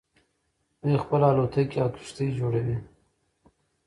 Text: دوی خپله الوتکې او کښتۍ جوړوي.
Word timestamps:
دوی 0.81 0.95
خپله 1.03 1.25
الوتکې 1.31 1.77
او 1.83 1.89
کښتۍ 1.95 2.27
جوړوي. 2.39 2.77